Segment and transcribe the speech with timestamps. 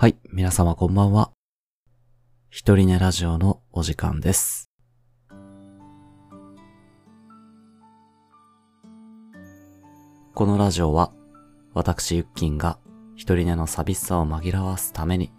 [0.00, 1.32] はい、皆様こんばんは。
[2.50, 4.70] 一人寝ラジオのお時間です。
[10.36, 11.12] このラジオは、
[11.74, 12.78] 私ゆっきんが
[13.16, 15.32] 一人寝の寂しさを紛らわすために、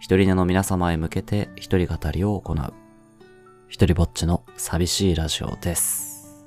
[0.00, 2.74] 一人寝の皆様へ向けて一人語りを行う、
[3.68, 6.44] 一人ぼっちの寂しいラジオです。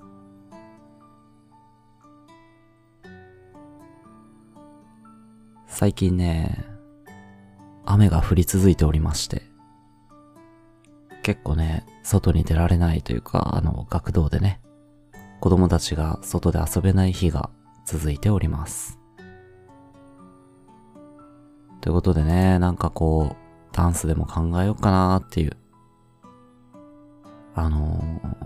[5.68, 6.75] 最近ね、
[7.86, 9.44] 雨が降り続いておりまして、
[11.24, 14.62] 結構ね、外に出られないというか、あの、学童でね、
[15.40, 17.50] 子供たちが外で遊べない日が
[17.86, 19.00] 続いております。
[21.82, 23.36] ということでね、なんかこう、
[23.72, 25.58] ダンスでも考えようかなーっていう、
[27.54, 28.46] あのー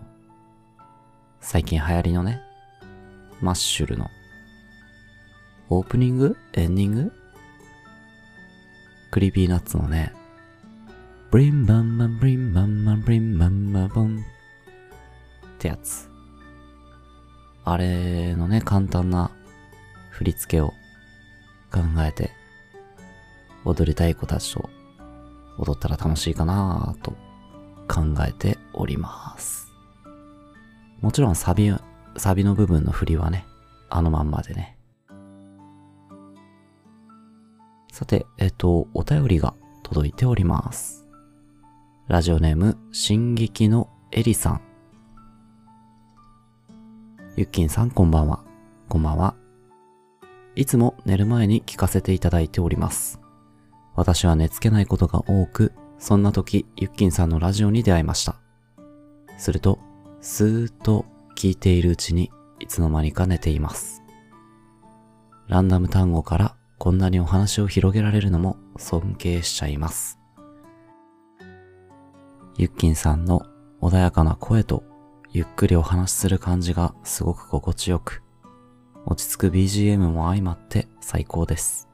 [1.42, 2.42] 最近流行りのね、
[3.42, 4.08] マッシュルの、
[5.70, 6.36] オープニング？
[6.54, 7.14] エンディング？
[9.12, 10.14] Creepy Nuts のね、
[11.32, 16.10] Bling-Bang-Bang Bling-Bang-Bang Bling-Bang-Bang-Born ってやつ。
[17.66, 19.32] あれのね、簡単な
[20.12, 20.70] 振り付けを
[21.72, 22.30] 考えて、
[23.66, 24.70] 踊りたい子たちと
[25.58, 27.12] 踊ったら楽しいかなと
[27.88, 29.68] 考えております。
[31.02, 31.74] もちろんサビ、
[32.18, 33.46] サビの部分の振りはね、
[33.90, 34.79] あのまんまでね。
[38.00, 41.06] さて、えっと、お便りが届いております。
[42.08, 44.62] ラジオネーム、進撃のエリさん。
[47.36, 48.42] ゆっきんさんこんばんは。
[48.88, 49.36] こんばんは。
[50.56, 53.20] いつも寝る前に聞かせていただいております。
[53.98, 58.38] 私は寝つけないことが多く、そんな時、ゆっきんさんのラジオに出会いました。
[59.38, 59.78] すると、
[60.22, 61.04] スーッと
[61.36, 64.04] 聞いているうちに、いつの間にか寝ています。
[65.50, 70.18] ランダム単語からこんなにお話を広げられるのも尊敬しちゃいます。
[72.58, 73.46] ゆっきんさんの
[73.82, 74.84] 穏やかな声と
[75.30, 78.24] ゆっくりお話しする感じがすごく心地よく、
[79.06, 81.90] 落ち着く BGM も相まって最高です。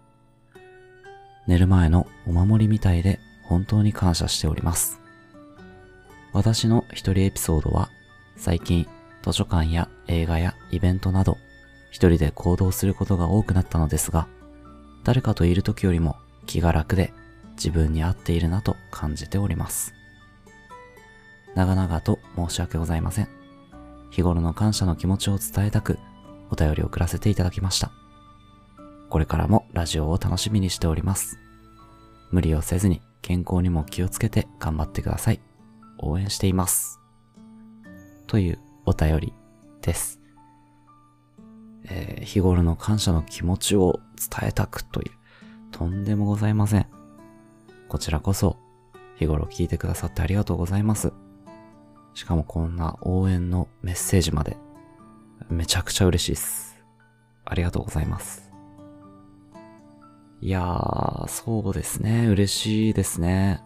[1.48, 5.02] 寝る前のお守りみたいで本当に感謝しております。
[6.32, 7.90] 私の一人エピソードは
[8.36, 8.86] 最近
[9.24, 11.38] 図書館や映画やイベントなど
[11.90, 14.28] 一人で行動することが多くなったのですが、
[15.06, 16.18] 誰かといる時よりも
[16.48, 17.14] 気が楽で
[17.52, 19.94] 自分に合っているなと感じております。
[21.54, 23.30] 長々と申し訳ございません。
[24.10, 26.00] 日頃の感謝の気持ちを伝えたく、
[26.50, 27.92] お便りを送らせていただきました。
[29.10, 31.38] これからもラジオを楽しみにしております。
[32.32, 35.40] 無理をせずに健康にも気をつけて頑張ってください。
[36.00, 37.00] 応援しています。
[38.26, 39.34] というお便り
[39.82, 40.25] です。
[41.88, 45.12] えー日頃の感謝の気持ちを伝えたくという、
[45.72, 46.88] とんでもございません。
[47.88, 48.58] こちらこそ、
[49.16, 51.14] 日頃聞いてくださってありがとうございます。
[52.14, 54.58] しかもこんな応援のメッセージまで、
[55.50, 56.84] めちゃくちゃ嬉しいです。
[57.46, 58.52] ありがとうございます。
[60.42, 62.28] いやー、そうですね。
[62.28, 63.62] 嬉しいですね。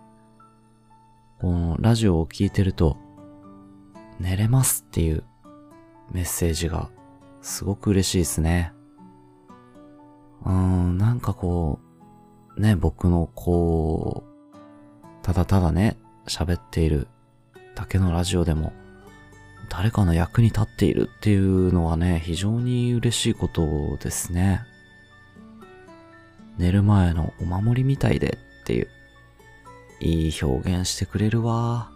[1.40, 2.98] このラジオを聞いてると、
[4.20, 5.24] 寝れますっていう
[6.12, 6.90] メッセージが
[7.42, 8.74] すごく嬉しいですね。
[10.46, 11.80] うーん、なんかこ
[12.58, 14.30] う、ね、僕のこう、
[15.24, 17.08] ただただね、喋っている
[17.76, 18.74] だけのラジオでも、
[19.70, 24.62] 誰かの役に立っているっていうのはね、非常に嬉しいことですね。
[26.58, 28.88] 寝る前のお守りみたいでっていう、
[30.02, 31.92] いい表現してくれるわ。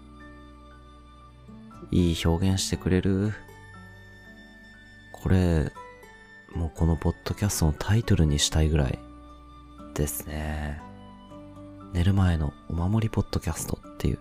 [1.91, 3.33] いい表現してくれる。
[5.23, 5.71] これ、
[6.53, 8.99] もうこのポッドキャストのタイトルにしたいぐらい
[9.95, 10.81] ですね。
[11.93, 14.19] 寝る前のお守りポッドキャストっていう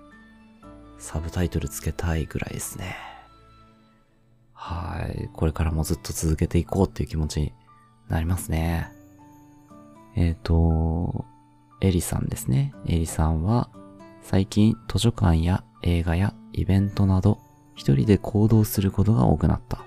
[0.99, 2.97] サブタイトルつけたいぐらいですね。
[4.53, 5.29] はい。
[5.33, 7.53] これからもずっと続けていこうっていう気持ちに
[8.09, 8.93] なりますね。
[10.15, 11.25] えっ、と、
[11.81, 12.73] エリさんですね。
[12.87, 13.71] エリさんは
[14.23, 17.41] 最近図書館や映画やイベントなど
[17.75, 19.85] 一人で行動することが多くなった。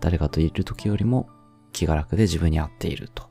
[0.00, 1.28] 誰かといる時よりも
[1.72, 3.28] 気が楽で自分に合っていると。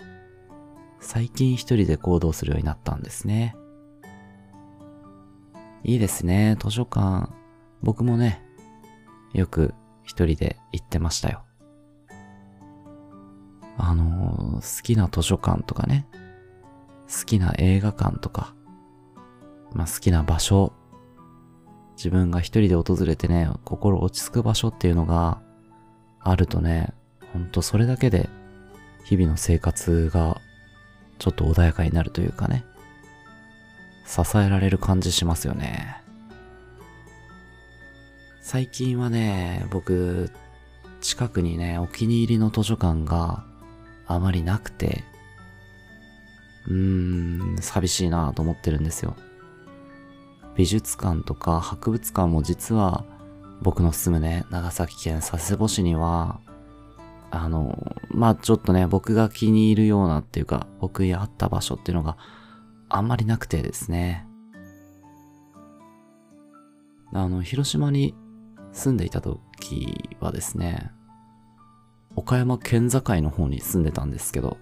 [1.00, 3.56] 最近一人で行動するようになったんですね。
[5.83, 7.30] いいですね、図書館。
[7.81, 8.44] 僕もね、
[9.33, 9.74] よく
[10.04, 11.44] 一人で行ってましたよ。
[13.77, 14.30] あのー
[14.60, 16.06] 好きな図書館とかね、
[17.07, 18.54] 好きな映画館とか、
[19.74, 20.74] まあ、好きな場所、
[21.95, 25.42] 自分が一人で訪れてね、心落ち着く場所っていうのが
[26.21, 26.94] あるとね、
[27.33, 28.30] ほんとそれだけで
[29.06, 30.42] 日々の生活が
[31.18, 32.66] ちょっと穏やかになるというかね、
[34.06, 36.01] 支えられる感じしますよね。
[38.42, 40.31] 最近はね、僕、
[41.01, 43.44] 近くにね、お気に入りの図書館が
[44.07, 45.04] あまりなくて、
[46.68, 49.16] うーん、寂しいなと思ってるんですよ。
[50.56, 53.06] 美術館とか博物館も実は
[53.61, 56.39] 僕の住むね、長崎県佐世保市には、
[57.31, 62.17] あの、まあ、ちょっとね、僕が気に入るようなっていうか、僕に合った場所っていうのが
[62.88, 64.25] あんまりなくてですね。
[67.13, 68.15] あの、広島に
[68.71, 69.39] 住んでいた時
[70.19, 70.91] はですね、
[72.15, 74.57] 岡山県境の方に住んでたんですけど、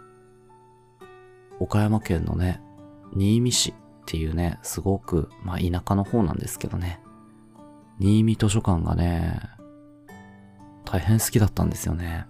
[1.60, 2.62] 岡山県のね、
[3.14, 3.74] 新見市っ
[4.06, 7.00] ていうね、すごく、まあ田舎の方なんですけどね、
[8.00, 9.40] 新見図書館がね、
[10.86, 12.26] 大変好きだったんですよね。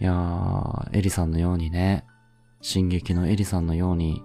[0.00, 2.04] いやー、エリさんのようにね、
[2.60, 4.22] 進撃のエリさんのように、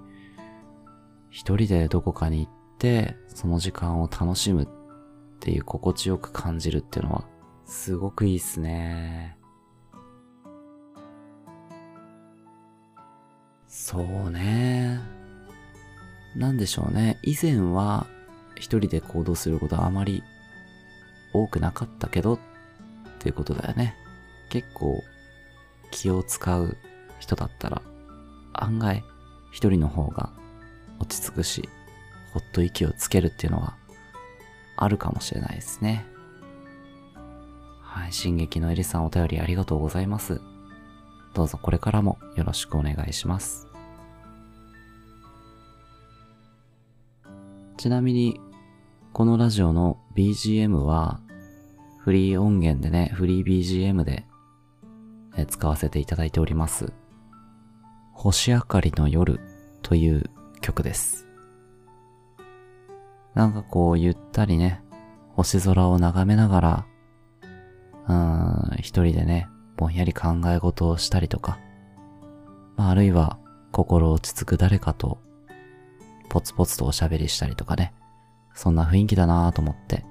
[1.29, 4.67] 一人でどこかに行って、その時間を楽しむっ
[5.39, 7.23] ていう心地よく感じるっていうのは、
[7.65, 9.37] すごくいいっすね。
[13.67, 14.99] そうね。
[16.35, 17.19] なんでしょうね。
[17.23, 18.07] 以前は
[18.59, 20.23] 一人で行動することはあまり
[21.33, 22.39] 多くなかったけどっ
[23.19, 23.95] ていうことだよね。
[24.49, 25.03] 結構
[25.91, 26.77] 気を使う
[27.19, 27.81] 人だったら
[28.53, 29.03] 案外
[29.51, 30.29] 一人の方が
[30.99, 31.67] 落ち着くし、
[32.33, 33.75] ほっと息をつけるっていうのは
[34.75, 36.05] あるかもしれないですね。
[37.81, 40.41] はい、進撃のエリさんお便りありがとうございます。
[41.33, 43.67] どうぞこれからもよろしくお願いします。
[47.77, 48.39] ちなみに、
[49.17, 51.19] このラジオの BGM は、
[51.97, 54.27] フリー音源でね、フリー BGM で
[55.47, 56.93] 使わせていただいております。
[58.13, 59.39] 星明かりの夜
[59.81, 60.29] という
[60.61, 61.25] 曲です。
[63.33, 64.83] なんかこうゆったりね、
[65.29, 66.85] 星空を眺めながら、
[68.07, 69.47] うーん、一人でね、
[69.77, 71.57] ぼんやり考え事をしたりとか、
[72.75, 73.39] まあ、あるいは
[73.71, 75.17] 心落ち着く誰かと
[76.29, 77.95] ポツポツとおしゃべりしたりとかね、
[78.57, 80.03] そんな雰囲気だなぁと思って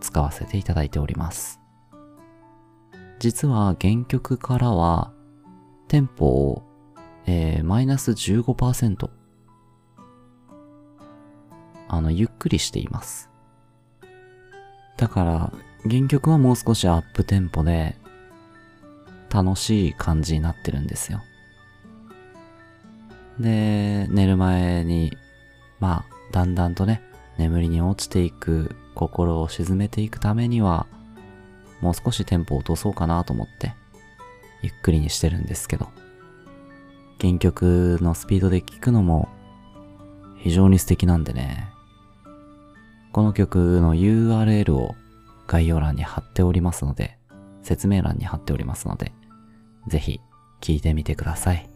[0.00, 1.60] 使わせていただいております。
[3.20, 5.12] 実は原曲からは
[5.86, 6.64] テンポを、
[7.26, 9.08] え、マイナス15%
[11.86, 13.30] あの、ゆっくりしています。
[14.96, 15.52] だから、
[15.88, 17.96] 原曲はもう少しアップテンポで、
[19.32, 21.22] 楽しい感じになってるんですよ。
[23.38, 25.16] で、寝る前に、
[25.78, 27.00] まあ、だんだんとね、
[27.38, 30.86] 眠りに落ちていく、心を沈めていくためには、
[31.80, 33.74] もう少しテンポを落とそうかなと思って、
[34.62, 35.88] ゆっくりにしてるんですけど、
[37.20, 39.28] 原曲のスピードで聴くのも
[40.38, 41.68] 非常に素敵なんでね、
[43.12, 44.94] この曲の URL を
[45.46, 47.18] 概要欄に貼っておりますので、
[47.62, 49.12] 説明欄に貼っておりますので、
[49.86, 50.20] ぜひ
[50.60, 51.68] 聴いてみてください。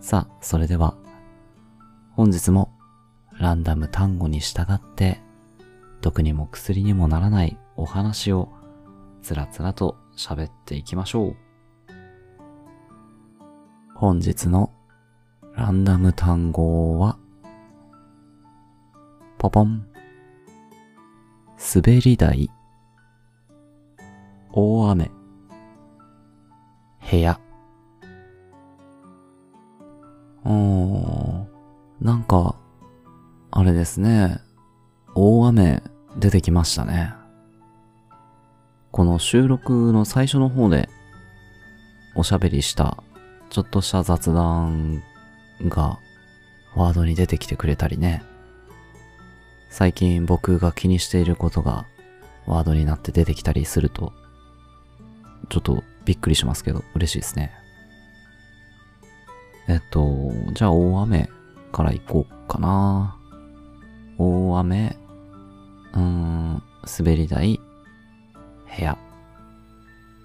[0.00, 0.96] さあ、それでは、
[2.16, 2.72] 本日も
[3.38, 5.20] ランダム単語に従って、
[6.00, 8.48] 毒にも薬にもならないお話を
[9.20, 11.36] つらつらと喋っていきましょう。
[13.94, 14.72] 本日の
[15.54, 17.18] ランダム単語は、
[19.36, 19.86] ポポン。
[21.74, 22.50] 滑り台。
[24.52, 25.10] 大雨。
[27.10, 27.38] 部屋。
[30.46, 31.55] おー、
[32.00, 32.56] なんか、
[33.50, 34.40] あれですね。
[35.14, 35.82] 大雨
[36.18, 37.14] 出てきましたね。
[38.92, 40.88] この収録の最初の方で
[42.14, 43.02] おしゃべりした
[43.50, 45.02] ちょっとした雑談
[45.66, 45.98] が
[46.74, 48.22] ワードに出てきてくれたりね。
[49.70, 51.86] 最近僕が気にしていることが
[52.46, 54.12] ワードになって出てきたりすると、
[55.48, 57.52] ちょっとびっくりしますけど、嬉しいですね。
[59.68, 61.30] えっと、じゃあ大雨
[61.72, 63.16] から行こうかな。
[64.18, 64.96] 大雨、
[65.92, 66.62] うーん、
[66.98, 67.60] 滑り台、
[68.76, 68.98] 部屋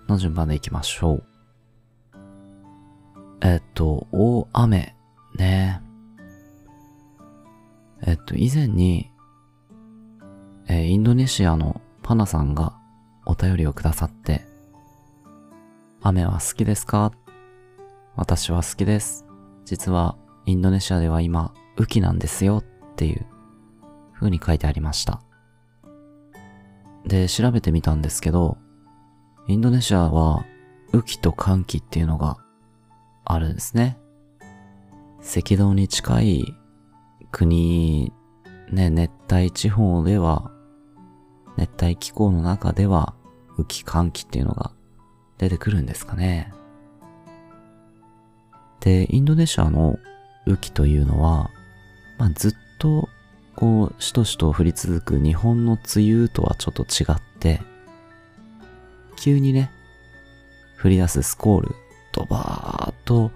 [0.08, 1.24] の順番で行きましょう。
[3.42, 4.96] えっと、大雨、
[5.36, 5.82] ね。
[8.04, 9.10] えっと、以前に
[10.68, 12.78] えー、インドネシアのパナさんが
[13.26, 14.46] お便りをくださって、
[16.02, 17.12] 雨は好きですか？
[18.16, 19.26] 私は好きです。
[19.66, 23.26] 実はインドネシアでは今、雨季なんですよっていう
[24.14, 25.22] 風に書いてありました。
[27.06, 28.58] で、調べてみたんですけど、
[29.48, 30.46] インドネシアは
[30.94, 32.38] 雨季と寒季っていうのが
[33.26, 33.98] あるんですね。
[35.22, 36.58] 赤道に近い
[37.32, 38.12] 国、
[38.72, 40.52] ね、熱帯地方では、
[41.58, 43.16] 熱帯気候の中では、
[43.58, 44.72] 雨季寒季っていうのが
[45.38, 46.54] 出てくるんですかね。
[48.80, 49.98] で、インドネシアの
[50.46, 51.52] 雨季というのは、
[52.18, 53.10] まあ、ずっと、
[53.56, 57.62] こう、しとしと降り続く日本の梅雨とはちょっと違って、
[59.18, 59.72] 急にね、
[60.82, 61.76] 降り出すスコール、
[62.12, 63.32] ドバーっと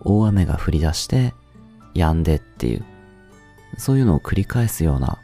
[0.00, 1.34] 大雨が降り出して、
[1.94, 2.84] 止んでっていう、
[3.76, 5.18] そういうのを繰り返すような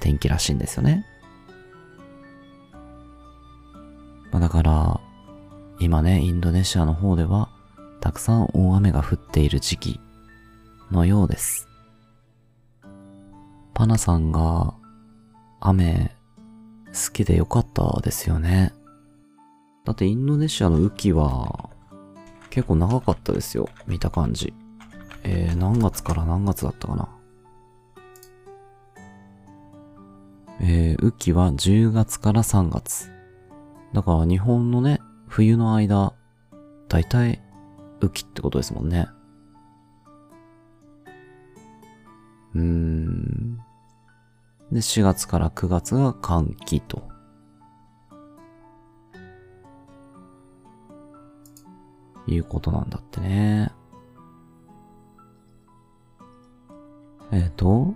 [0.00, 1.06] 天気らしいんですよね。
[4.32, 5.00] まあ、だから、
[5.78, 7.48] 今ね、インドネシアの方では、
[8.00, 10.00] たくさん大雨が降っている時期
[10.92, 11.66] のようです。
[13.74, 14.74] パナさんが
[15.60, 16.14] 雨
[16.88, 18.72] 好きでよかったですよね。
[19.84, 21.70] だってインドネシアの雨季は
[22.50, 23.68] 結構長かったですよ。
[23.86, 24.52] 見た感じ。
[25.24, 27.08] えー、何月から何月だったかな。
[30.60, 33.10] えー、雨季は10月から3月。
[33.94, 36.12] だから日本のね、冬の間、
[36.88, 37.40] だいたい
[38.00, 39.08] 雨季ってことですもんね。
[42.54, 43.58] うーん。
[44.70, 47.12] で、4月から9月が寒気と。
[52.26, 53.72] いうことなんだってね。
[57.32, 57.94] えっ、ー、と、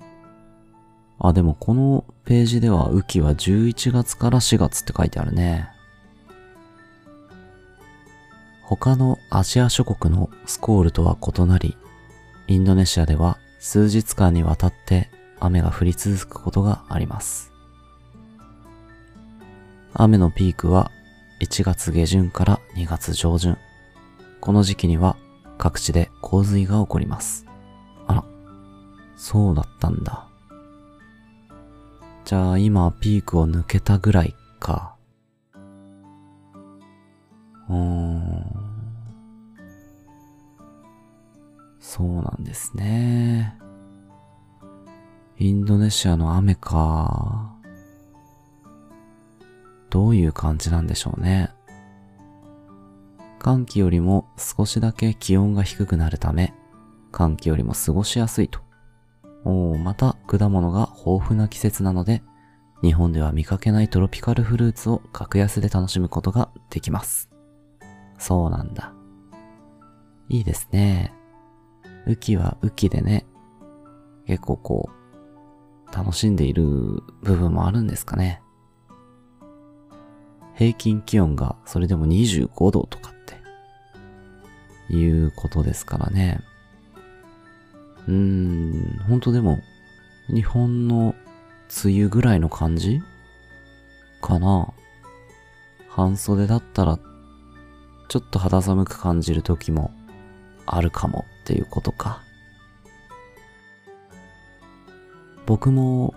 [1.19, 5.69] あ、でもこのページでは雨季は11月から4月って書いてあるね。
[8.63, 11.77] 他のアジア諸国のスコールとは異なり、
[12.49, 17.53] インドネシアでは数日間にわたって雨が降り続くことがあります。
[19.93, 20.93] 雨のピークは
[21.43, 23.59] 1月下旬から2月上旬。
[24.41, 25.17] この時期には
[25.59, 27.45] 各地で洪水が起こります。
[28.07, 28.25] あら、
[29.17, 30.29] そうだったんだ。
[32.25, 34.95] じゃあ今ピークを抜けたぐらいか。
[37.69, 38.66] うーん。
[41.89, 43.57] そうなんですね。
[45.39, 47.55] インドネシアの雨か。
[49.89, 51.51] どういう感じなんでしょうね。
[53.39, 56.55] 寒気よりも少しだけ気温が低くなるため、
[57.13, 58.59] 寒気よりも過ごしやすいと。
[59.45, 62.25] おお、また果物が豊富な季節なので、
[62.83, 67.31] 日本では見かけないトロピカルフルーツを格安で楽しむことができます。
[68.19, 68.93] そうなんだ。
[70.29, 71.16] いいですね。
[72.07, 73.27] 雨季は雨季でね、
[74.27, 76.65] 結構こう、楽しんでいる
[77.23, 78.43] 部分もあるんですかね。
[80.55, 83.15] 平均気温がそれでも25度とかっ
[84.89, 86.41] ていうことですからね。
[88.09, 89.59] うーん、本当でも
[90.29, 91.15] 日本の
[91.85, 93.03] 梅雨ぐらいの感じ
[94.23, 94.73] かな。
[95.89, 96.99] 半袖だったら
[98.09, 99.93] ちょっと肌寒く感じる時も
[100.67, 102.23] あるかもっていうことか。
[105.47, 106.13] 僕も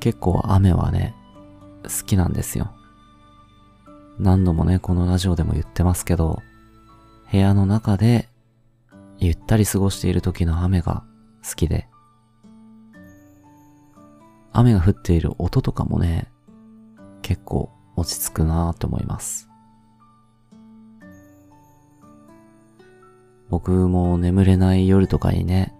[0.00, 1.14] 結構雨はね、
[1.82, 2.72] 好きなんですよ。
[4.18, 6.42] 何度もね、このラジオでも言ってますけど、
[7.30, 8.30] 部屋の中で
[9.18, 11.04] ゆったり過ごしている時の雨が
[11.46, 11.86] 好きで、
[14.54, 16.32] 雨が降っている音とかもね、
[17.20, 19.50] 結構落ち着くなぁと思います。
[23.48, 25.72] 僕も眠れない夜とかにね、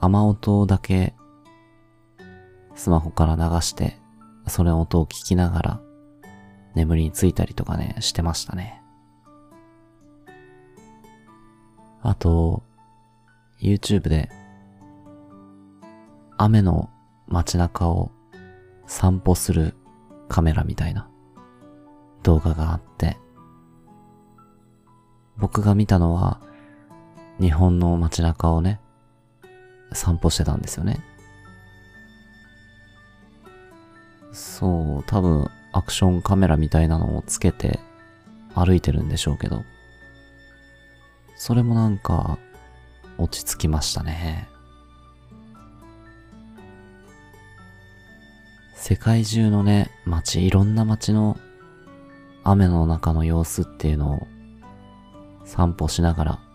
[0.00, 1.14] 雨音だけ
[2.74, 3.98] スマホから流して、
[4.46, 5.80] それ音を聞きながら
[6.74, 8.82] 眠りについたりとかね、してましたね。
[12.02, 12.62] あと、
[13.60, 14.30] YouTube で
[16.36, 16.90] 雨の
[17.26, 18.12] 街中を
[18.86, 19.74] 散歩する
[20.28, 21.10] カメラみたいな
[22.22, 23.16] 動画があって、
[25.36, 26.40] 僕が見たのは
[27.40, 28.80] 日本の街中をね、
[29.92, 31.00] 散歩してたんですよね。
[34.32, 37.80] そう、多分アクションカメラみたいなのをつけて
[38.54, 39.64] 歩いてるんでしょうけど、
[41.36, 42.38] それもなんか
[43.18, 44.48] 落ち着きましたね。
[48.74, 51.38] 世界中のね、街、いろんな街の
[52.42, 54.26] 雨の中の様子っていうのを
[55.44, 56.47] 散歩しながら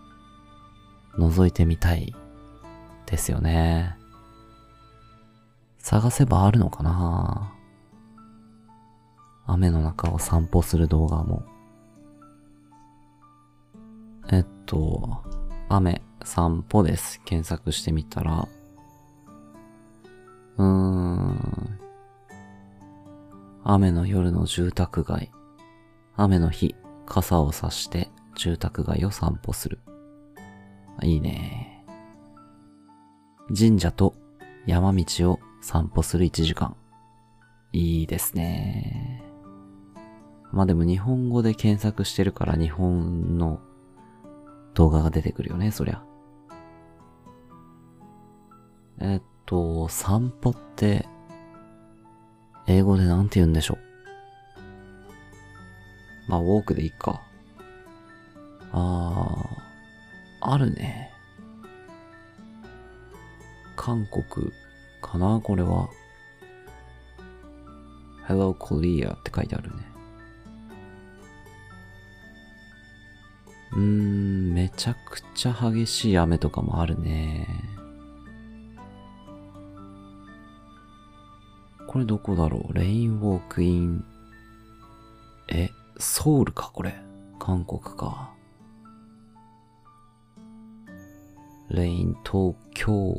[1.18, 2.14] 覗いてみたい
[3.06, 3.96] ですよね。
[5.78, 7.52] 探せばあるのかな
[9.46, 11.44] 雨の中を散歩する動画も。
[14.30, 15.22] えっと、
[15.68, 17.20] 雨、散歩です。
[17.24, 18.48] 検索してみたら、
[20.56, 21.78] うーん、
[23.64, 25.30] 雨の夜の住宅街。
[26.16, 26.74] 雨の日、
[27.06, 29.78] 傘を差して住宅街を散歩する。
[31.02, 31.84] いいね。
[33.56, 34.14] 神社と
[34.66, 36.76] 山道を散歩する1時間。
[37.72, 39.22] いいですね。
[40.52, 43.60] まあでも日本語で検索してるから日本の
[44.74, 46.04] 動画が出てくるよね、そりゃ。
[49.00, 51.08] えっと、散歩って、
[52.66, 53.78] 英語でなんて言うんでしょ
[56.28, 56.30] う。
[56.30, 57.22] まあ、ウォークでいいか。
[60.54, 61.10] あるね。
[63.74, 64.52] 韓国
[65.02, 65.88] かなこれは。
[68.28, 69.76] Hello Korea って書いてあるね。
[73.72, 77.48] うーん、めちゃくちゃ激しい雨とかもあるね。
[81.88, 82.72] これどこだろう？
[82.72, 84.04] レインウォークイン。
[85.48, 86.94] え、ソウルかこれ。
[87.40, 88.32] 韓国か。
[91.74, 93.16] レイン東京。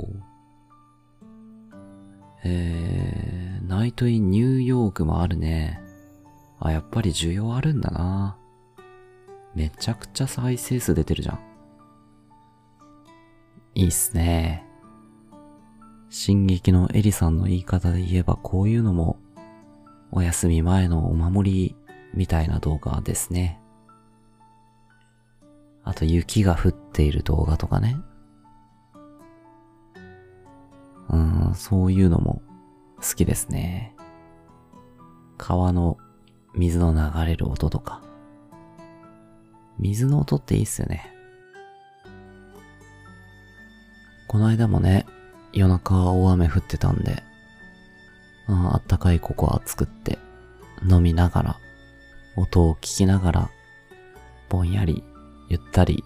[2.44, 5.82] えー、ナイトインニューヨークもあるね。
[6.60, 8.38] あ、やっぱり需要あるんだな。
[9.56, 11.40] めちゃくちゃ再生数出てるじゃん。
[13.74, 14.66] いいっすね。
[16.10, 19.20] 進撃のエリさんの言い方で言えばこういうのも
[20.12, 21.76] お休み前のお守り
[22.14, 23.60] みたいな動画ですね。
[25.84, 27.98] あと雪が降っている動画とかね。
[31.56, 32.42] そういうのも
[32.98, 33.96] 好きですね。
[35.38, 35.98] 川の
[36.54, 38.02] 水の流れる音とか。
[39.78, 41.14] 水の音っていいっすよね。
[44.28, 45.06] この間もね、
[45.54, 47.24] 夜中は大雨降ってたんで、
[48.48, 50.20] ああったかいココア作って
[50.90, 51.60] 飲みながら、
[52.36, 53.50] 音を聞きながら、
[54.50, 55.04] ぼんやり
[55.50, 56.04] ゆったり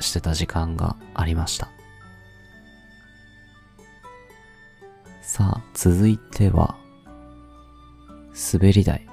[0.00, 1.70] してた時間がありました。
[5.28, 6.74] さあ、続いては、
[8.50, 9.06] 滑り台。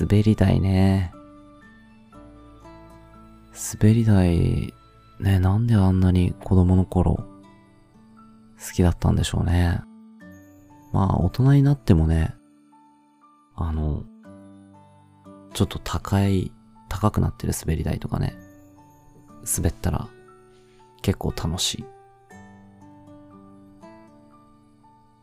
[0.00, 1.12] 滑り台ね。
[3.74, 4.72] 滑り台、
[5.18, 9.80] ね、なんであんなに子供の頃、好きだったんでしょうね。
[10.92, 12.32] まあ、大人になってもね、
[13.56, 14.04] あの、
[15.54, 16.52] ちょっと高い、
[16.88, 18.36] 高くなってる滑り台とかね、
[19.56, 20.08] 滑ったら
[21.02, 21.84] 結構楽しい。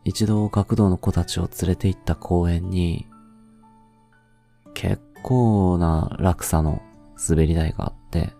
[0.08, 3.06] 一度学童の子たちを連れて行った公園に、
[4.72, 6.80] 結構な落差の
[7.28, 8.32] 滑り台があって、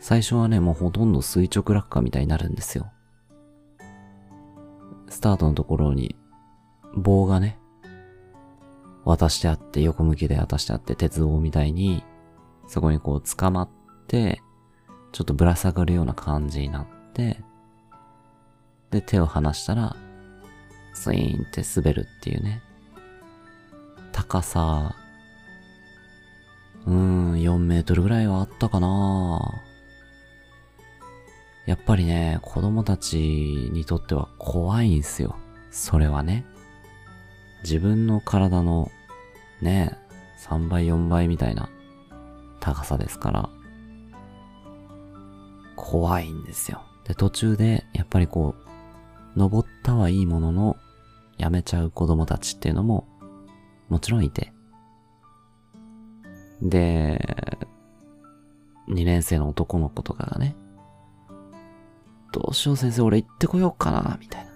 [0.00, 2.90] 最初はね、もうほとんど垂直落下みたいになるんですよ。
[5.08, 6.16] スタートのところに
[6.96, 7.60] 棒がね、
[9.04, 12.02] 渡してあって、横向きで渡してあって、鉄棒みたいに、
[12.66, 13.68] そこにこう捕まっ
[14.08, 14.42] て、
[15.12, 17.40] ちょっとぶら下がるような感じになって、
[18.90, 19.94] で、手を離したら、
[20.96, 22.62] スイーンって滑るっていうね。
[24.12, 24.96] 高さ、
[26.86, 29.62] うーん、4メートルぐらいはあったかな
[31.66, 35.36] やっぱりね、子供たちにとっては怖いんすよ。
[35.70, 36.46] それはね。
[37.62, 38.90] 自分の体の、
[39.60, 39.98] ね、
[40.48, 41.68] 3倍4倍みたいな
[42.60, 43.50] 高さですから、
[45.74, 46.82] 怖いんですよ。
[47.04, 48.54] で、途中で、やっぱりこ
[49.36, 50.76] う、登ったはいいものの、
[51.38, 53.06] やめちゃう子供たちっていうのも、
[53.88, 54.52] もちろんいて。
[56.62, 57.58] で、
[58.88, 60.56] 2年生の男の子とかがね、
[62.32, 64.50] どうしよう先生俺行ってこようかな、みたいな。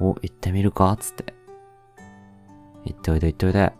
[0.00, 1.34] お、行ってみるかつって。
[2.84, 3.72] 行っておいで行っておいで。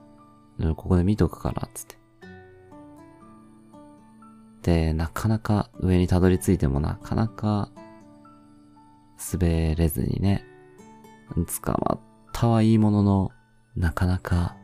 [0.77, 1.99] ここで見とくから、つって。
[4.63, 7.71] で、なかなか上にたどり着いてもなかなか
[9.33, 10.45] 滑れずにね、
[11.35, 12.01] 捕まっ
[12.33, 13.31] たはいいものの、
[13.77, 14.57] なかなか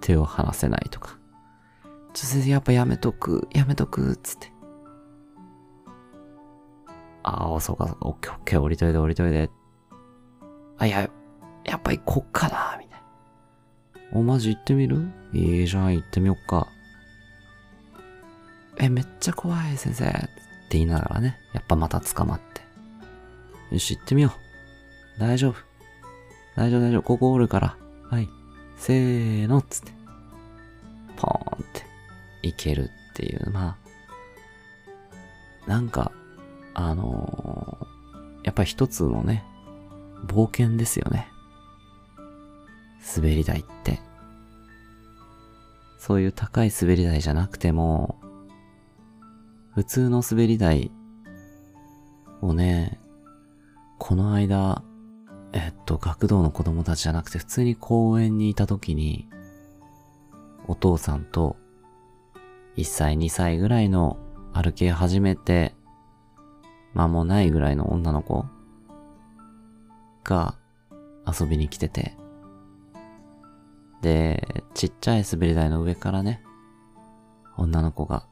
[0.00, 1.18] 手を離せないとか。
[2.12, 4.52] ちょ、先生やっぱやめとく、やめとく、つって。
[7.22, 9.50] ああ、そうか、そうか、オッケーオッケー、降りといで降りといで。
[10.78, 11.10] あ、いや、
[11.64, 13.00] やっぱ行こっかな、みたい
[14.12, 14.18] な。
[14.18, 15.08] お、マジ行ってみる？
[15.32, 16.66] いいじゃん、行ってみよっか。
[18.78, 20.06] え、めっちゃ怖い、先生。
[20.06, 22.62] って言いながらね、やっぱまた捕まって。
[23.74, 24.32] よし、行ってみよ
[25.16, 25.20] う。
[25.20, 25.69] 大丈夫。
[26.56, 27.02] 大丈夫、大丈夫。
[27.02, 27.76] ここおるから。
[28.10, 28.28] はい。
[28.76, 29.92] せーの、つって。
[31.16, 31.84] ポーンって、
[32.42, 33.76] いけるっていう、ま
[35.66, 36.12] あ、なんか、
[36.74, 39.44] あのー、やっぱ一つのね、
[40.26, 41.28] 冒険ですよね。
[43.16, 44.00] 滑り台って。
[45.98, 48.18] そういう高い滑り台じゃなくても、
[49.74, 50.90] 普通の滑り台
[52.40, 52.98] をね、
[53.98, 54.82] この間、
[55.52, 59.28] えっと、学童の子供たちじゃなくて普通に公園にいた時に、
[60.66, 61.56] お父さんと
[62.76, 64.18] 1歳2歳ぐらいの
[64.52, 65.74] 歩き始めて
[66.94, 68.46] 間もないぐらいの女の子
[70.22, 70.54] が
[71.26, 72.16] 遊びに来てて、
[74.02, 76.42] で、ちっちゃい滑り台の上からね、
[77.56, 78.24] 女の子が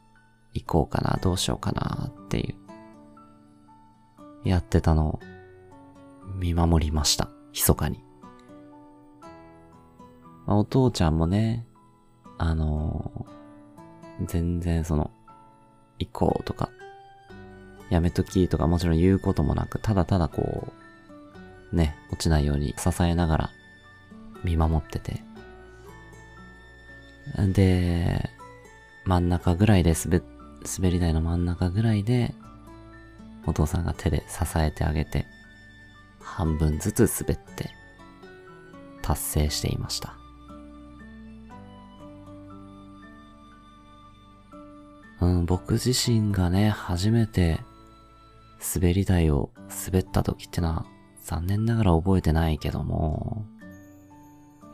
[0.55, 2.55] 行こうかな、どうしようかなってい
[4.45, 5.21] う、やってたのを
[6.37, 7.29] 見守りました。
[7.53, 8.03] 密かに。
[10.47, 11.67] まあ、お父ちゃんもね、
[12.39, 15.11] あのー、全然その、
[15.99, 16.71] 行こうとか、
[17.91, 20.73] やめときとかもちろん言うこともなく、ただただこ
[21.73, 23.51] う、ね、落ちないように支えながら
[24.45, 25.23] 見守ってて。
[27.53, 28.31] で、
[29.05, 30.23] 真ん中ぐらいで滑、
[30.79, 32.35] 滑り台の真ん中ぐらいで、
[33.47, 35.27] お父さんが手で支えてあげて、
[36.21, 37.71] 半分ずつ滑って、
[39.03, 40.15] 達成していました。
[45.21, 47.61] うん、僕自身がね、初めて
[48.75, 49.51] 滑り台を
[49.87, 50.87] 滑った時ってのは
[51.25, 53.45] 残念ながら覚えてないけども、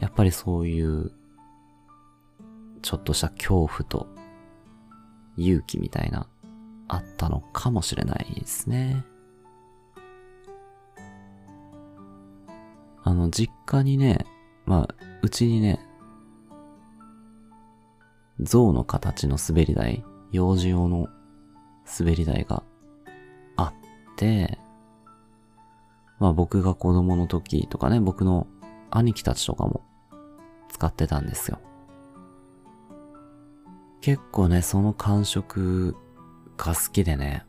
[0.00, 1.12] やっぱりそういう
[2.82, 4.06] ちょっとした恐怖と
[5.36, 6.26] 勇気みたいな
[6.88, 9.04] あったのかもしれないですね。
[13.04, 14.26] あの、実家にね、
[14.64, 15.78] まあ、うちにね、
[18.40, 21.08] 象の形の滑り台、幼児用の
[21.98, 22.62] 滑り台が
[23.56, 23.74] あっ
[24.16, 24.58] て、
[26.18, 28.46] まあ僕が子供の時とかね、僕の
[28.90, 29.82] 兄貴たちとかも
[30.70, 31.60] 使ってたんですよ。
[34.00, 35.96] 結構ね、その感触
[36.56, 37.44] が好きでね、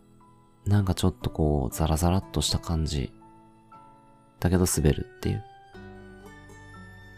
[0.65, 3.13] なんかちょっとこう、ザラザラっとした感じ
[4.45, 5.43] だけど滑るっていう。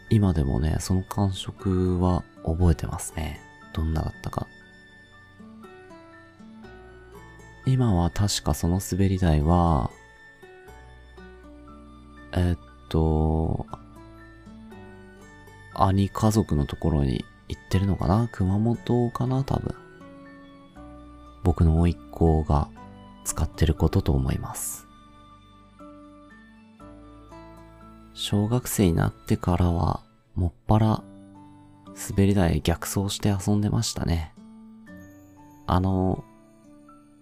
[0.08, 3.38] 今でもね、その感触は覚えてますね。
[3.74, 4.46] どんなだったか。
[7.66, 9.90] 今は確かその滑り台は、
[12.32, 13.66] えっと、
[15.74, 18.30] 兄家族のところに行ってるのかな？
[18.32, 19.44] 熊本かな？
[19.44, 19.74] 多分。
[21.44, 22.70] 僕の甥っ子が
[23.24, 24.87] 使ってることと思います。
[28.20, 30.02] 小学生になってからは、
[30.34, 31.04] もっぱら、
[32.10, 34.34] 滑り台逆走して遊んでましたね。
[35.68, 36.24] あの、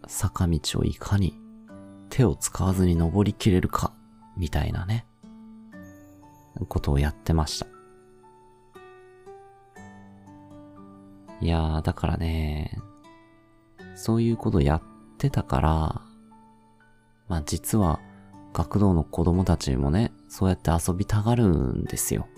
[0.06, 1.38] 坂道をいかに
[2.09, 3.92] 手を使わずに登りきれるか、
[4.38, 5.04] みたいなね、
[6.66, 7.66] ことをやってました。
[11.42, 12.80] いやー、だからね、
[13.96, 14.82] そういうことやっ
[15.18, 16.00] てたから、
[17.28, 18.00] まあ実は
[18.54, 22.28] 学童の子供たちもね、そうやって遊びたがるんですよ。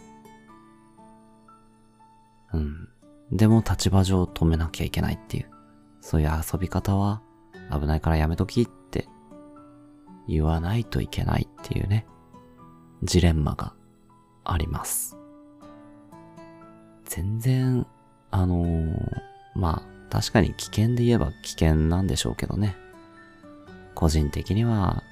[2.53, 2.88] うん。
[3.31, 5.51] でも立場上止めなきゃいけないっていう。
[6.01, 7.22] そういう遊び方は
[7.70, 9.07] 危ないからやめときって
[10.27, 12.07] 言わないといけないっていうね、
[13.03, 13.74] ジレンマが
[14.44, 15.16] あります。
[17.05, 17.87] 全然、
[18.31, 19.20] あのー、
[19.55, 22.77] まあ、確かに危険で言えば危険なんでしょうけどね。
[23.94, 25.03] 個人的には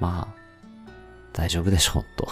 [0.00, 0.43] まあ、
[1.34, 2.28] 大丈夫でしょう、と。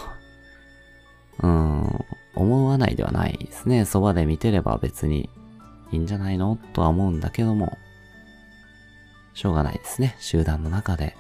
[1.41, 3.85] うん、思わないではないですね。
[3.85, 5.29] そばで見てれば別に
[5.91, 7.77] いいんじゃないのとは思うんだけども、
[9.35, 10.17] しょうがないですね。
[10.21, 11.17] 集団の中で。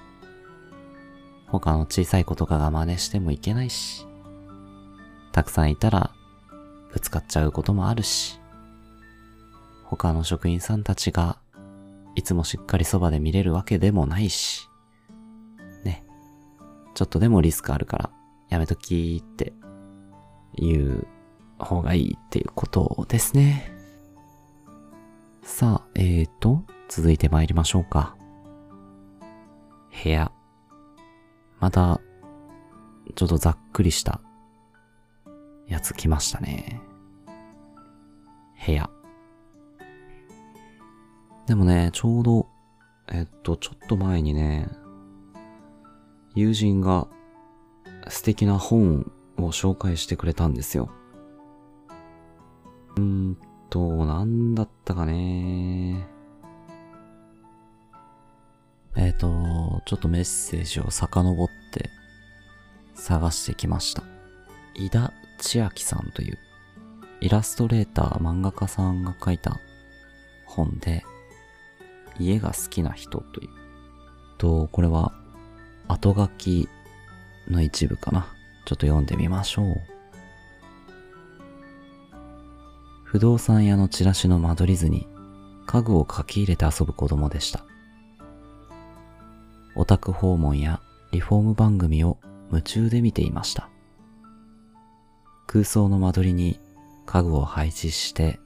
[1.48, 4.06] 他の小さい子とかが真似してもいけないし、
[5.32, 6.10] たくさんいたら
[6.92, 8.40] ぶつかっちゃうこともあるし、
[9.84, 11.36] 他の職員さんたちが
[12.14, 14.68] いつもしっかりそばで見れるわけでもないし、
[16.94, 18.10] ちょっとでもリスクあるから
[18.48, 19.52] やめときって
[20.56, 21.06] いう
[21.58, 23.72] 方がいいっていうことですね。
[25.42, 28.16] さあ、えーと、続いて参りましょうか。
[30.02, 30.32] 部屋。
[31.60, 32.00] また、
[33.14, 34.20] ちょっとざっくりした
[35.66, 36.80] やつ来ましたね。
[38.64, 38.90] 部屋。
[41.46, 42.48] でもね、ちょうど、
[43.08, 44.68] えっと、ちょっと前にね、
[46.34, 47.08] 友人が
[48.08, 50.90] 素敵な本を紹介してくれたんですよ。
[52.96, 53.38] うーん
[53.70, 56.06] と、なんだったかね
[58.96, 61.90] えっ、ー、と、ちょっとメッセージを遡って
[62.94, 64.02] 探してきました。
[64.74, 66.38] 井田千秋さんという
[67.20, 69.58] イラストレーター漫画家さんが書いた
[70.46, 71.04] 本で、
[72.18, 73.48] 家が好きな人という。
[74.38, 75.12] と、これは
[75.88, 76.68] 後書き
[77.48, 78.26] の一部かな。
[78.64, 79.80] ちょっと読んでみましょう。
[83.04, 85.06] 不動産屋のチラシの間取り図に
[85.66, 87.64] 家具を書き入れて遊ぶ子供でした。
[89.74, 90.80] オタク訪問や
[91.12, 92.18] リフォーム番組を
[92.50, 93.68] 夢中で見ていました。
[95.46, 96.58] 空想の間取りに
[97.04, 98.40] 家具を配置して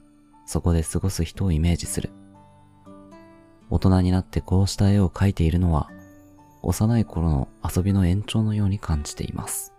[0.45, 2.09] そこで過ごす人をイメージする。
[3.69, 5.89] 大人になってこうした絵を描いているのは
[6.67, 9.73] 幼い頃の遊びの延長のように感じています。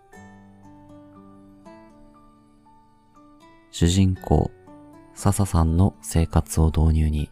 [3.69, 4.49] 主人公、
[5.13, 7.29] 笹さんの生活を導入に、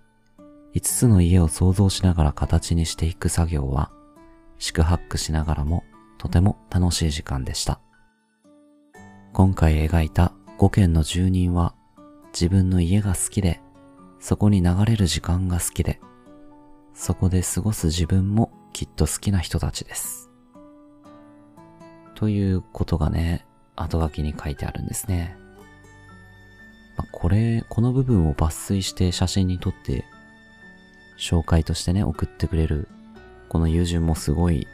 [0.76, 3.92] 5つの家を想像しながら形にしていく作業は、
[4.60, 5.84] 四苦八苦しながらも
[6.20, 7.80] とても楽しい時間でした。
[9.34, 11.74] 今回描いた5軒の住人は
[12.32, 13.60] 自分の家が好きで、
[14.20, 16.00] そこに流れる時間が好きで、
[16.94, 20.30] そこで過ごす自分もきっと好きな人たちです。
[22.16, 25.38] ということがね、後書きに書いてあるんですね。
[26.98, 30.06] まあ、これ、この部分を抜粋して写真に撮って、
[31.18, 32.88] 紹介としてね、送ってくれる、
[33.50, 34.68] この友人もすごい、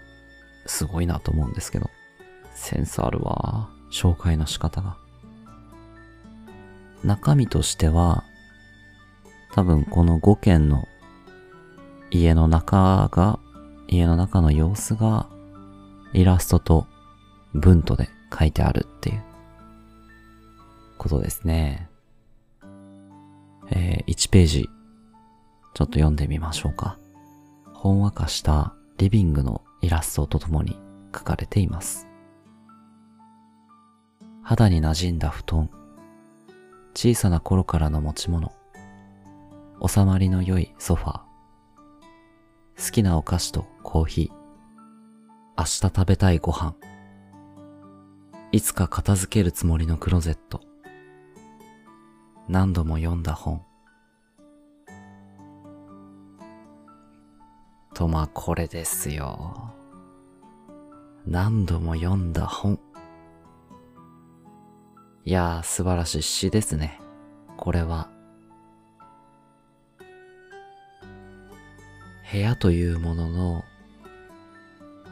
[0.65, 1.89] すごいなと思うんですけど、
[2.53, 3.69] センスあるわ。
[3.91, 4.97] 紹介の仕方が。
[7.03, 8.23] 中身としては、
[9.51, 10.87] 多分この5件の
[12.09, 13.39] 家の中が、
[13.93, 15.29] 家の中の様子が
[16.13, 16.87] イラストと
[17.53, 19.23] 文とで書いてあるっていう
[20.97, 21.89] ことですね。
[23.69, 24.69] えー、1ページ、
[25.73, 26.97] ちょっと読んでみましょうか。
[27.73, 30.79] ほんわかしたリビングのイラストとともに
[31.13, 32.07] 書かれています。
[34.41, 35.69] 肌に馴染んだ布団、
[36.93, 38.51] 小さな頃からの持ち物、
[39.85, 44.35] 収まりの良いソファー、好きなお菓子とコーヒー、
[45.57, 46.73] 明日食べたいご飯、
[48.51, 50.61] いつか片付けるつもりのクロゼット、
[52.47, 53.61] 何度も読んだ本。
[57.93, 59.71] とまあこれですよ。
[61.27, 62.79] 何度も読んだ本。
[65.25, 66.99] いやー素晴らしい詩ですね。
[67.57, 68.09] これは。
[72.31, 73.63] 部屋というものの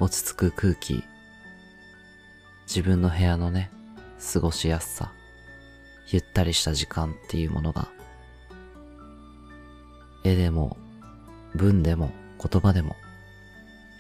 [0.02, 1.04] 落ち着く空気。
[2.68, 3.70] 自分の部屋のね、
[4.34, 5.12] 過ごしやすさ。
[6.08, 7.88] ゆったりした時間っていうものが、
[10.24, 10.76] 絵でも、
[11.54, 12.10] 文でも、
[12.44, 12.96] 言葉でも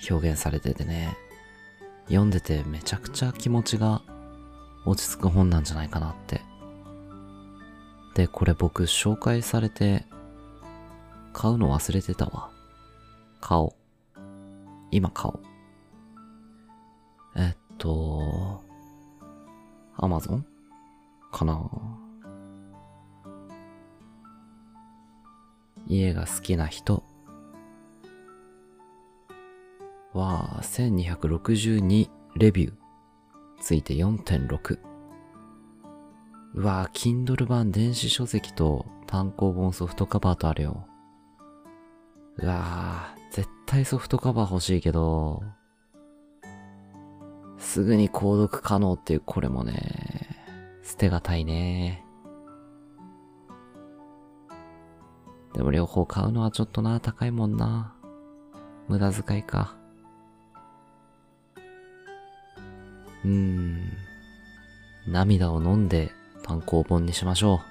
[0.09, 1.15] 表現されててね、
[2.07, 4.01] 読んでてめちゃくちゃ気持ちが
[4.87, 6.41] 落ち着く本なんじゃないかなって。
[8.15, 10.07] で、これ僕紹介されて
[11.31, 12.49] 買うの忘れてたわ。
[13.39, 13.73] 買おう。
[14.89, 15.50] 今買おう。
[17.81, 18.61] と、
[19.97, 20.45] アマゾン
[21.31, 21.67] かな。
[25.87, 27.03] 家が好きな人。
[30.13, 32.73] は1262レビュー。
[33.59, 34.79] ついて4.6
[36.53, 40.85] うわぁ、Kindle 版電子書籍と単行本ソフトカバーとあるよ。
[42.37, 45.41] うわぁ、絶対ソフトカバー欲しいけど、
[47.61, 50.27] すぐに購読可能っていうこれもね、
[50.83, 52.03] 捨てがたいね。
[55.53, 57.93] でも両方買うのはちょっとな、高いもんな。
[58.87, 59.77] 無駄遣いか。
[63.23, 63.93] うーん。
[65.07, 66.11] 涙を飲んで
[66.43, 67.61] 単行本にしましょ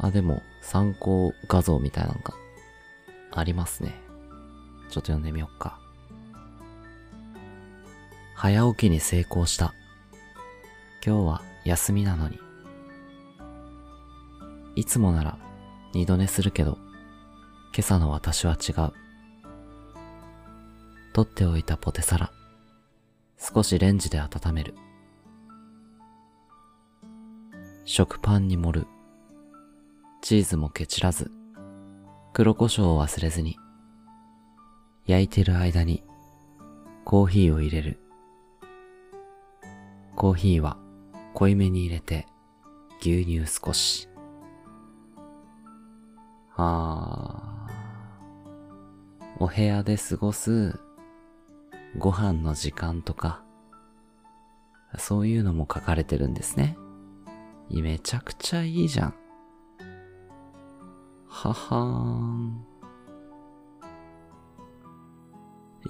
[0.00, 0.06] う。
[0.06, 2.34] あ、でも参考画像みたいなのが
[3.32, 3.94] ありますね。
[4.90, 5.85] ちょっと読んでみよっか。
[8.38, 9.72] 早起きに成功した。
[11.04, 12.38] 今日は休みなのに。
[14.74, 15.38] いつもなら
[15.94, 16.76] 二度寝するけど、
[17.74, 18.92] 今朝の私は違う。
[21.14, 22.30] 取っておいたポテサラ。
[23.38, 24.74] 少しレンジで温める。
[27.86, 28.86] 食パンに盛る。
[30.20, 31.30] チーズもケチらず。
[32.34, 33.56] 黒胡椒を忘れずに。
[35.06, 36.04] 焼いてる間に
[37.06, 37.98] コーヒーを入れる。
[40.16, 40.78] コーヒーは
[41.34, 42.26] 濃いめに入れて
[43.00, 44.08] 牛乳少し。
[46.56, 50.80] あー、お部屋で過ごす
[51.98, 53.42] ご飯の時間とか、
[54.96, 56.78] そういうのも書かれてるんですね。
[57.70, 59.14] めちゃくちゃいいじゃん。
[61.28, 62.66] ははーん。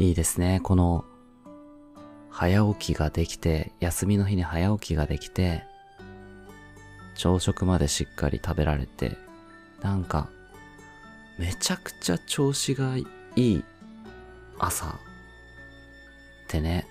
[0.01, 0.61] いいですね。
[0.65, 1.05] この、
[2.39, 5.65] 早起きができて、休みの日に早起きができて、
[7.15, 9.17] 朝食までしっかり食べられて、
[9.81, 10.29] なんか、
[11.39, 13.65] めちゃくちゃ調子がいい
[14.59, 14.91] 朝っ
[16.49, 16.87] てね、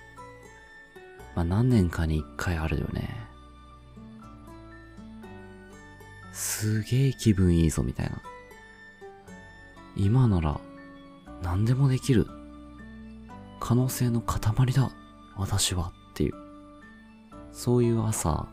[1.36, 3.08] まあ何年かに一回あるよね。
[6.32, 8.20] すげえ気分いいぞみたいな。
[9.94, 10.60] 今なら
[11.40, 12.26] 何でもできる。
[13.60, 14.40] 可能性の塊
[14.72, 14.90] だ。
[15.36, 16.34] 私はっていう。
[17.52, 18.48] そういう朝、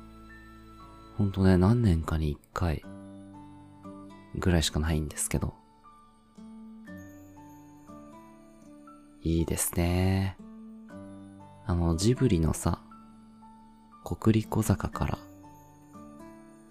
[1.18, 2.84] ほんとね、何年かに一回
[4.36, 5.54] ぐらいしかないんですけど。
[9.22, 10.38] いいですね。
[11.66, 12.82] あの、ジブリのさ、
[14.04, 15.18] 国立小坂から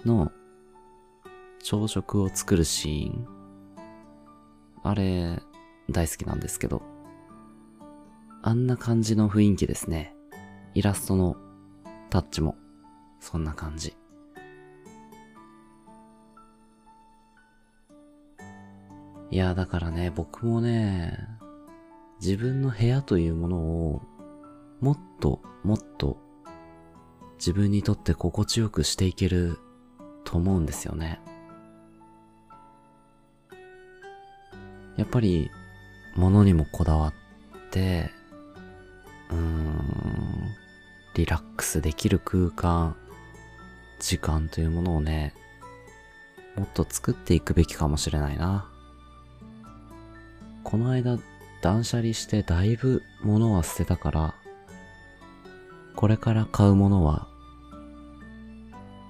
[0.05, 0.31] の
[1.63, 3.27] 朝食を作るシーン。
[4.83, 5.41] あれ、
[5.91, 6.92] 大好きなんですけど。
[8.45, 10.17] あんな感じの雰囲気ですね。
[10.75, 11.37] イラストの
[12.11, 12.57] タッチも、
[13.21, 13.97] そんな感じ。
[19.31, 21.17] いや、だからね、僕もね、
[22.21, 24.03] 自分の部屋というものを、
[24.81, 26.19] もっともっと
[27.37, 29.59] 自分にとって心地よくしていける
[30.25, 31.21] と思うんですよね。
[34.97, 35.49] やっぱり、
[36.17, 37.13] 物にもこだわっ
[37.71, 38.11] て、
[41.15, 42.97] リラックスできる空間、
[44.01, 45.35] 時間というものをね、
[46.57, 48.69] もっと作っていくべきかもしれないな。
[50.65, 51.19] この間、
[51.61, 54.35] 断捨離してだいぶ物は捨てたから、
[55.95, 57.29] これから買うものは、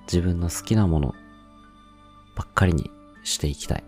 [0.05, 1.15] 自分の好きなもの
[2.37, 2.91] ばっかりに
[3.23, 3.85] していきたい。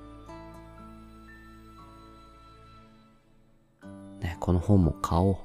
[4.20, 5.36] ね、この本も買おう。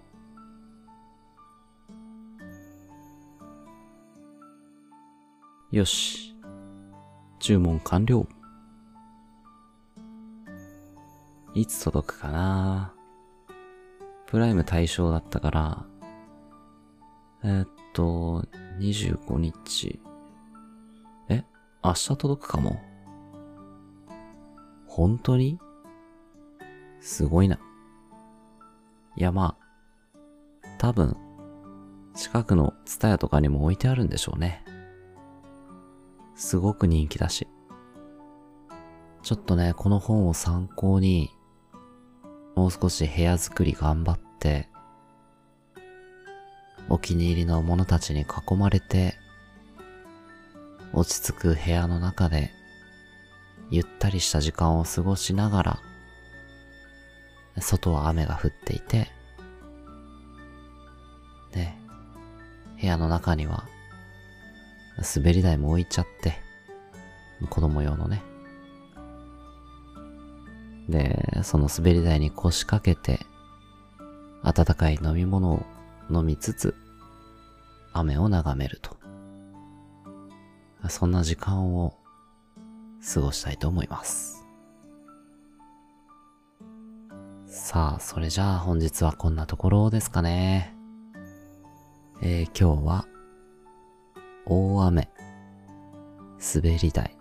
[5.72, 6.36] よし。
[7.38, 8.26] 注文完了。
[11.54, 12.92] いつ届くかな？
[14.26, 15.86] プライム対象だったから、
[17.44, 18.48] えー、っと、
[18.80, 20.02] 25日。
[21.30, 21.46] え？
[21.84, 22.82] 明日届くかも？
[24.88, 25.60] 本当に？
[27.00, 27.60] すごいな。
[29.16, 29.56] いやま
[30.64, 31.16] あ、多分、
[32.16, 34.66] 近くのツタヤとかにも置いてあるんでしょうね。
[36.40, 37.48] すごく人気だし。
[39.24, 41.30] ちょっとね、この本を参考に、
[42.56, 44.70] もう少し部屋作り頑張って、
[46.88, 49.16] お気に入りの者たちに囲まれて、
[50.94, 52.52] 落ち着く部屋の中で、
[53.70, 55.80] ゆったりした時間を過ごしながら、
[57.60, 59.10] 外は雨が降っていて、
[61.54, 61.78] ね、
[62.80, 63.68] 部屋の中には
[65.02, 66.36] 滑り台も置いちゃって、
[67.50, 68.22] 子供用のね。
[70.90, 73.26] で、その滑り台に腰掛けて、
[74.44, 75.66] 温かい飲み物を
[76.10, 76.76] 飲みつつ、
[77.94, 78.98] 雨を眺めると。
[80.88, 81.94] そんな時間を
[83.14, 84.46] 過ごしたいと思います。
[87.46, 90.76] さあ、それじゃあ本日はこんなところですかね。
[92.22, 93.06] えー、今日は
[94.52, 95.08] 大雨、
[96.56, 97.16] 滑り台、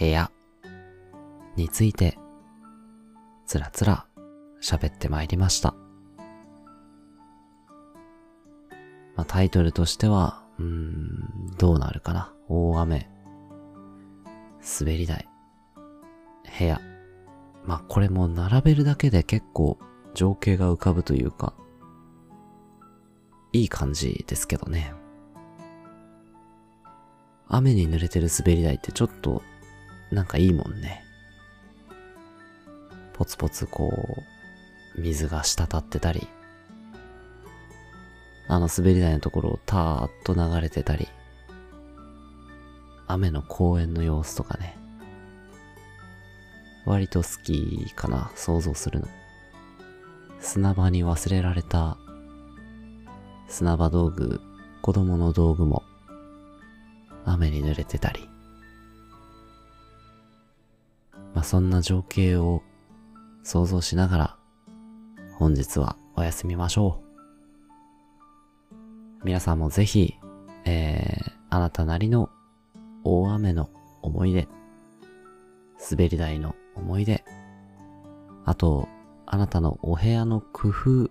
[0.00, 0.30] 部屋
[1.54, 2.18] について、
[3.44, 4.06] つらつら
[4.62, 5.74] 喋ってまいりました。
[9.16, 12.32] まあ、タイトルとしては、うん、どうなるかな。
[12.48, 13.10] 大雨、
[14.80, 15.28] 滑り台、
[16.58, 16.80] 部屋。
[17.66, 19.78] まあ、これも並べるだけで結構
[20.14, 21.52] 情景が浮かぶというか、
[23.52, 24.94] いい感じですけどね。
[27.54, 29.42] 雨に濡れてる滑り台ってちょっと、
[30.10, 31.04] なんかいいもんね。
[33.12, 34.24] ポツポツこ
[34.96, 36.26] う、水が滴ってたり、
[38.48, 41.08] あの滑り台のところをたーっと流れてたり、
[43.06, 44.78] 雨の公園の様子とかね。
[46.86, 49.08] 割と好きかな、想像するの。
[50.40, 51.98] 砂場に忘れられた
[53.46, 54.40] 砂場道具、
[54.80, 55.82] 子供の道具も
[57.24, 58.28] 雨に濡れてたり。
[61.34, 62.62] まあ、そんな情景を
[63.42, 64.36] 想像しながら、
[65.36, 67.02] 本日はお休みましょう。
[69.24, 70.14] 皆さんもぜひ、
[70.64, 72.30] えー、あなたなりの
[73.04, 73.70] 大雨の
[74.02, 74.48] 思い出、
[75.90, 77.24] 滑り台の思い出、
[78.44, 78.88] あと、
[79.26, 81.10] あなたのお部屋の工夫、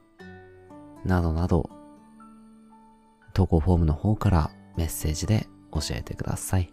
[1.06, 1.70] などなど、
[3.34, 6.72] 投稿フォームの方からメッセージで教えてください。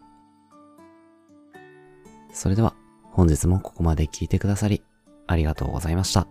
[2.32, 2.74] それでは、
[3.04, 4.82] 本日もここまで聞いてくださり、
[5.26, 6.26] ありがとうございました。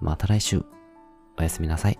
[0.00, 0.64] また来週、
[1.38, 1.98] おやすみなさい。